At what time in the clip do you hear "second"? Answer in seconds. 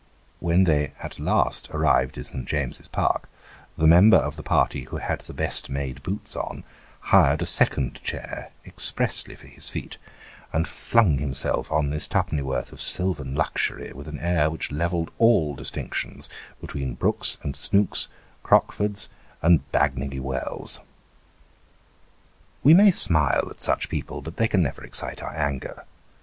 7.45-8.01